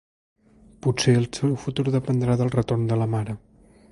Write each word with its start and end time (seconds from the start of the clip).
Potser 0.85 1.13
el 1.19 1.27
seu 1.39 1.53
futur 1.67 1.85
dependrà 1.97 2.39
del 2.41 2.51
retorn 2.57 2.91
de 2.93 3.01
la 3.03 3.11
mare. 3.17 3.37